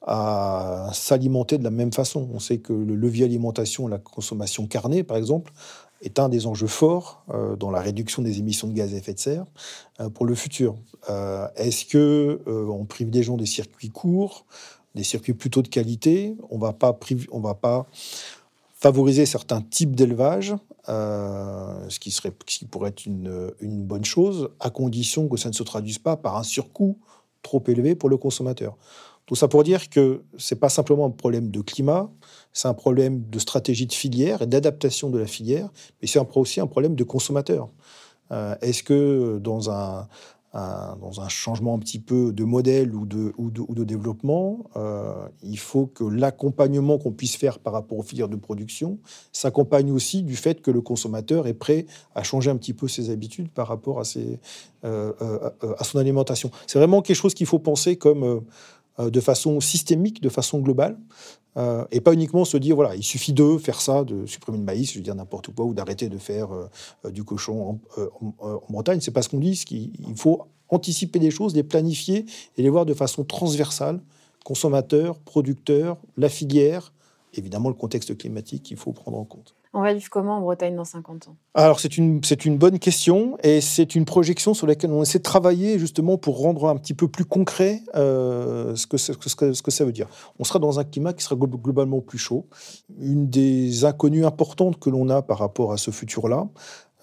[0.00, 2.28] à s'alimenter de la même façon?
[2.32, 5.52] On sait que le levier alimentation, la consommation carnée, par exemple,
[6.02, 9.14] est un des enjeux forts euh, dans la réduction des émissions de gaz à effet
[9.14, 9.46] de serre
[10.00, 10.74] euh, pour le futur.
[11.08, 14.44] Euh, est-ce que on prive gens des circuits courts,
[14.94, 16.36] des circuits plutôt de qualité?
[16.50, 16.98] On va pas
[17.30, 17.86] on va pas
[18.82, 20.56] favoriser certains types d'élevage,
[20.88, 25.62] ce qui serait, qui pourrait être une, bonne chose, à condition que ça ne se
[25.62, 26.98] traduise pas par un surcoût
[27.42, 28.76] trop élevé pour le consommateur.
[29.26, 32.10] Tout ça pour dire que c'est pas simplement un problème de climat,
[32.52, 35.68] c'est un problème de stratégie de filière et d'adaptation de la filière,
[36.00, 37.68] mais c'est aussi un problème de consommateur.
[38.32, 40.08] Euh, est-ce que dans un,
[40.54, 45.58] dans un changement un petit peu de modèle ou de, ou de, développement, euh, il
[45.58, 48.98] faut que l'accompagnement qu'on puisse faire par rapport aux filières de production
[49.32, 53.08] s'accompagne aussi du fait que le consommateur est prêt à changer un petit peu ses
[53.08, 54.40] habitudes par rapport à, ses,
[54.84, 55.12] euh,
[55.78, 56.50] à son alimentation.
[56.66, 58.42] C'est vraiment quelque chose qu'il faut penser comme
[59.00, 60.98] euh, de façon systémique, de façon globale,
[61.56, 64.64] euh, et pas uniquement se dire, voilà, il suffit de faire ça, de supprimer le
[64.64, 68.60] maïs, je veux dire n'importe quoi, ou d'arrêter de faire euh, du cochon en, en,
[68.70, 69.00] Bretagne.
[69.00, 72.24] C'est pas ce qu'on dit, qu'il faut anticiper les choses, les planifier
[72.56, 74.00] et les voir de façon transversale,
[74.44, 76.92] consommateurs, producteurs, la filière,
[77.34, 79.54] évidemment le contexte climatique qu'il faut prendre en compte.
[79.74, 81.36] On va vivre comment en Bretagne dans 50 ans?
[81.54, 82.20] Alors, c'est une,
[82.58, 86.68] bonne question et c'est une projection sur laquelle on essaie de travailler justement pour rendre
[86.68, 90.08] un petit peu plus concret euh, ce, que, ce, ce que ça veut dire.
[90.38, 92.46] On sera dans un climat qui sera globalement plus chaud.
[93.00, 96.48] Une des inconnues importantes que l'on a par rapport à ce futur-là,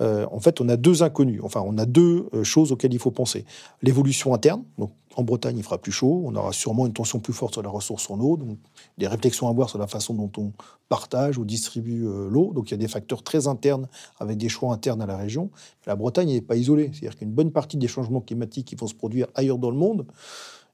[0.01, 1.41] euh, en fait, on a deux inconnus.
[1.43, 3.45] Enfin, on a deux euh, choses auxquelles il faut penser.
[3.81, 4.63] L'évolution interne.
[4.77, 6.23] Donc, en Bretagne, il fera plus chaud.
[6.25, 8.37] On aura sûrement une tension plus forte sur la ressource en eau.
[8.37, 8.57] Donc,
[8.97, 10.53] des réflexions à avoir sur la façon dont on
[10.87, 12.53] partage ou distribue euh, l'eau.
[12.53, 13.87] Donc, il y a des facteurs très internes
[14.19, 15.49] avec des choix internes à la région.
[15.85, 16.91] La Bretagne n'est pas isolée.
[16.93, 20.05] C'est-à-dire qu'une bonne partie des changements climatiques qui vont se produire ailleurs dans le monde,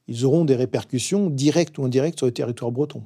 [0.08, 3.04] ils auront des répercussions directes ou indirectes sur le territoire breton.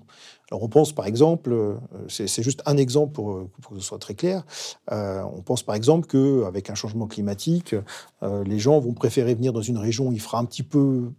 [0.51, 1.75] Alors on pense par exemple, euh,
[2.07, 4.45] c'est juste un exemple pour, que ce soit très clair,
[4.91, 7.75] euh, on pense par exemple qu'avec un changement climatique,
[8.23, 11.11] euh, les gens vont préférer venir dans une région où il fera un petit peu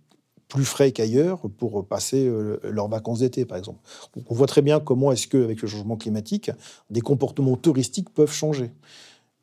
[0.48, 2.28] plus frais qu'ailleurs pour passer
[2.64, 3.78] leurs vacances d'été, par exemple.
[4.16, 6.50] Donc on voit très bien comment est-ce qu'avec le changement climatique,
[6.90, 8.72] des comportements touristiques peuvent changer.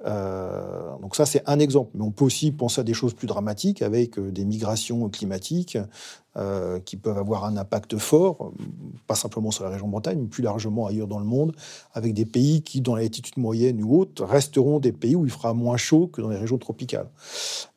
[0.05, 1.91] Euh, donc ça, c'est un exemple.
[1.95, 5.77] Mais on peut aussi penser à des choses plus dramatiques avec euh, des migrations climatiques
[6.37, 8.51] euh, qui peuvent avoir un impact fort,
[9.07, 11.55] pas simplement sur la région Bretagne, mais plus largement ailleurs dans le monde,
[11.93, 15.31] avec des pays qui, dans la latitude moyenne ou haute, resteront des pays où il
[15.31, 17.09] fera moins chaud que dans les régions tropicales.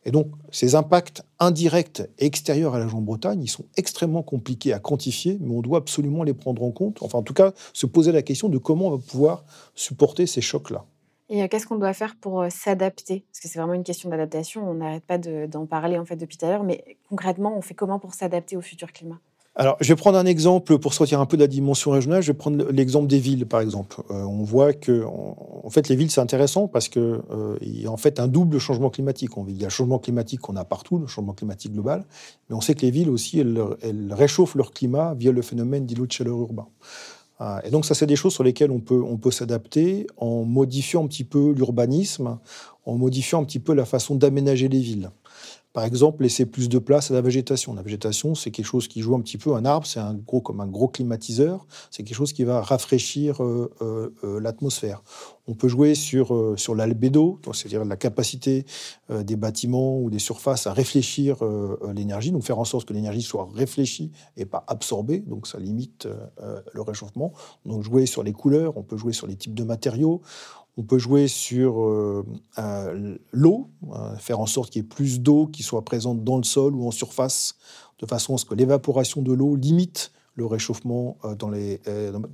[0.04, 4.74] Et donc, ces impacts indirects et extérieurs à la région Bretagne, ils sont extrêmement compliqués
[4.74, 6.98] à quantifier, mais on doit absolument les prendre en compte.
[7.02, 10.42] Enfin, en tout cas, se poser la question de comment on va pouvoir supporter ces
[10.42, 10.84] chocs-là.
[11.32, 13.24] Et qu'est-ce qu'on doit faire pour s'adapter?
[13.30, 14.68] Parce que c'est vraiment une question d'adaptation.
[14.68, 16.64] On n'arrête pas d'en parler en fait depuis tout à l'heure.
[16.64, 19.20] Mais concrètement, on fait comment pour s'adapter au futur climat?
[19.54, 22.22] Alors, je vais prendre un exemple pour sortir un peu de la dimension régionale.
[22.22, 24.00] Je vais prendre l'exemple des villes, par exemple.
[24.08, 27.20] on voit que, en fait, les villes, c'est intéressant parce que
[27.60, 29.30] il y a en fait un double changement climatique.
[29.48, 32.04] Il y a le changement climatique qu'on a partout, le changement climatique global,
[32.48, 35.84] mais on sait que les villes aussi, elles, elles réchauffent leur climat via le phénomène
[35.84, 36.66] d'îlots de chaleur urbain.
[37.42, 40.44] Ah, et donc ça, c'est des choses sur lesquelles on peut, on peut s'adapter en
[40.44, 42.38] modifiant un petit peu l'urbanisme,
[42.84, 45.10] en modifiant un petit peu la façon d'aménager les villes.
[45.72, 47.74] Par exemple, laisser plus de place à la végétation.
[47.74, 49.54] La végétation, c'est quelque chose qui joue un petit peu.
[49.54, 51.64] Un arbre, c'est un gros comme un gros climatiseur.
[51.92, 55.04] C'est quelque chose qui va rafraîchir euh, euh, euh, l'atmosphère.
[55.46, 58.66] On peut jouer sur sur l'albédo, c'est-à-dire la capacité
[59.08, 61.38] des bâtiments ou des surfaces à réfléchir
[61.92, 65.18] l'énergie, donc faire en sorte que l'énergie soit réfléchie et pas absorbée.
[65.18, 66.06] Donc ça limite
[66.72, 67.32] le réchauffement.
[67.66, 68.76] Donc jouer sur les couleurs.
[68.76, 70.22] On peut jouer sur les types de matériaux.
[70.80, 72.24] On peut jouer sur euh,
[73.32, 76.42] l'eau, euh, faire en sorte qu'il y ait plus d'eau qui soit présente dans le
[76.42, 77.56] sol ou en surface,
[77.98, 81.82] de façon à ce que l'évaporation de l'eau limite le réchauffement euh, dans les.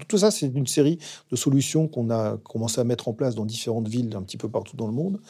[0.07, 1.01] tout ça, c'est une série
[1.33, 4.49] de solutions qu'on a commencé à mettre en place dans différentes villes un petit peu
[4.49, 5.21] partout dans le monde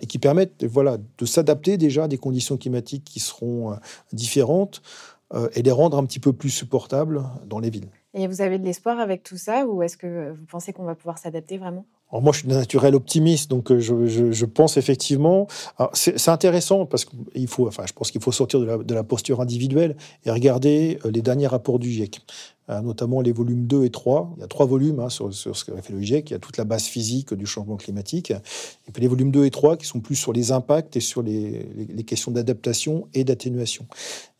[0.00, 3.78] et qui permettent voilà, de s'adapter déjà à des conditions climatiques qui seront
[4.12, 4.82] différentes
[5.54, 7.88] et les rendre un petit peu plus supportables dans les villes.
[8.14, 10.96] Et vous avez de l'espoir avec tout ça ou est-ce que vous pensez qu'on va
[10.96, 11.86] pouvoir s'adapter vraiment?
[12.10, 15.46] Alors moi, je suis naturel optimiste, donc euh, je, pense effectivement.
[15.92, 19.96] C'est intéressant parce qu'il faut, enfin, je pense qu'il faut sortir de la, posture individuelle
[20.24, 22.20] et regarder euh, les derniers rapports du GIEC,
[22.70, 24.32] euh, notamment les volumes 2 et 3.
[24.36, 26.30] Il y a trois volumes hein, sur, ce qu'a fait le GIEC.
[26.30, 28.30] Il y a toute la base physique du changement climatique.
[28.30, 31.22] Et puis les volumes 2 et 3 qui sont plus sur les impacts et sur
[31.22, 33.86] les, les questions d'adaptation et d'atténuation.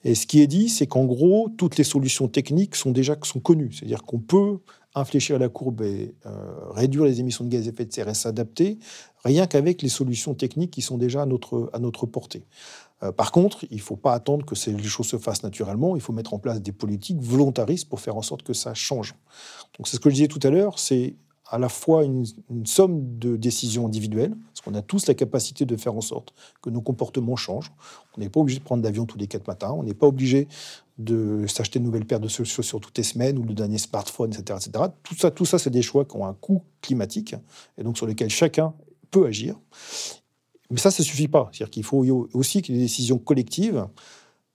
[0.05, 3.41] Et ce qui est dit, c'est qu'en gros, toutes les solutions techniques sont déjà sont
[3.41, 3.73] connues.
[3.75, 4.59] C'est-à-dire qu'on peut
[4.99, 6.31] infléchir la courbe et euh,
[6.71, 8.79] réduire les émissions de gaz à effet de serre et s'adapter,
[9.25, 12.45] rien qu'avec les solutions techniques qui sont déjà à notre, à notre portée.
[13.03, 16.03] Euh, par contre, il ne faut pas attendre que les choses se fassent naturellement, il
[16.03, 19.15] faut mettre en place des politiques volontaristes pour faire en sorte que ça change.
[19.77, 21.15] Donc c'est ce que je disais tout à l'heure, c'est
[21.51, 22.27] à la fois une,
[22.65, 26.69] somme de décisions individuelles, parce qu'on a tous la capacité de faire en sorte que
[26.69, 27.73] nos comportements changent.
[28.17, 30.47] On n'est pas obligé de prendre l'avion tous les quatre matins, on n'est pas obligé
[30.99, 34.59] de s'acheter une nouvelle paire de chaussures toutes les semaines ou le dernier smartphone, etc.
[34.61, 34.85] etc.
[35.03, 37.37] Tout ça, tout ça c'est des choix qui ont un coût climatique
[37.79, 38.75] et donc sur lesquels chacun
[39.11, 39.57] peut agir.
[40.71, 41.49] Mais ça, ça ne suffit pas.
[41.53, 43.87] C'est-à-dire qu'il faut aussi qu'il y des décisions collectives,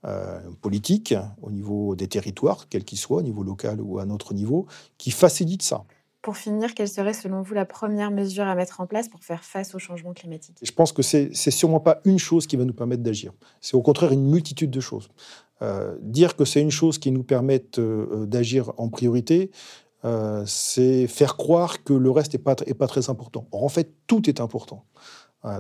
[0.06, 4.10] euh, politiques, au niveau des territoires, quels qu'ils soient, au niveau local ou à un
[4.10, 5.86] autre niveau, qui facilitent ça.
[6.24, 9.44] Pour finir, quelle serait selon vous la première mesure à mettre en place pour faire
[9.44, 10.58] face au changement climatique?
[10.62, 13.34] Je pense que c'est sûrement pas une chose qui va nous permettre d'agir.
[13.60, 15.10] C'est au contraire une multitude de choses.
[15.62, 19.52] Euh, dire que c'est une chose qui nous permette euh, d'agir en priorité,
[20.06, 23.46] euh, c'est faire croire que le reste n'est pas, est pas très important.
[23.52, 24.86] Or, en fait, tout est important.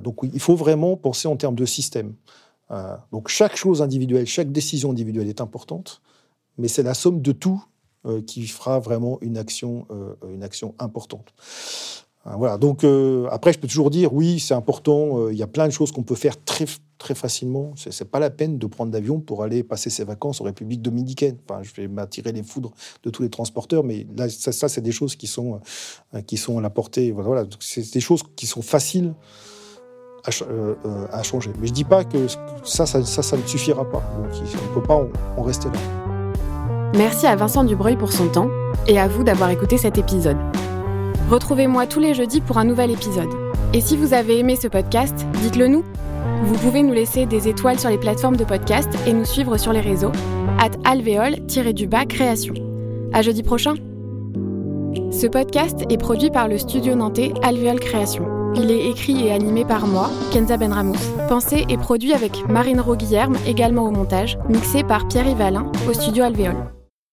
[0.01, 2.15] donc, il faut vraiment penser en termes de système.
[3.11, 6.01] donc, chaque chose individuelle, chaque décision individuelle est importante,
[6.57, 7.72] mais c'est la somme de tout euh,
[8.25, 10.15] qui fera vraiment une action, euh,
[10.79, 11.33] importante.
[12.27, 12.57] Euh, voilà.
[12.57, 12.85] Donc
[13.31, 15.29] après, je peux toujours dire oui, c'est important.
[15.29, 16.65] Il y a plein de choses qu'on peut faire très
[16.97, 17.73] très facilement.
[17.75, 21.37] C'est pas la peine de prendre l'avion pour aller passer ses vacances en République dominicaine.
[21.49, 22.71] Enfin, je vais m'attirer les foudres
[23.03, 25.59] de tous les transporteurs, mais là, ça, c'est des choses qui sont
[26.25, 27.11] qui sont à la portée.
[27.11, 29.13] Voilà, c'est des choses qui sont faciles.
[30.25, 31.51] À, changer.
[31.59, 32.29] Mais je dis pas que
[32.63, 34.01] ça, ça, ça, ne suffira pas.
[34.17, 36.02] On ne peut pas en rester là.
[36.93, 38.49] Merci à Vincent Dubreuil pour son temps
[38.87, 40.37] et à vous d'avoir écouté cet épisode.
[41.29, 43.29] Retrouvez-moi tous les jeudis pour un nouvel épisode.
[43.73, 45.83] Et si vous avez aimé ce podcast, dites-le nous.
[46.43, 49.73] Vous pouvez nous laisser des étoiles sur les plateformes de podcast et nous suivre sur
[49.73, 50.11] les réseaux
[50.59, 52.53] at alvéole-du-bas création.
[53.11, 53.73] À jeudi prochain.
[55.11, 58.27] Ce podcast est produit par le studio nantais Alvéole Création.
[58.55, 60.93] Il est écrit et animé par moi, Kenza Benramous.
[61.27, 66.23] Pensé et produit avec Marine Roguillerme, également au montage, mixé par Pierre Yvalin au studio
[66.23, 66.67] Alvéole.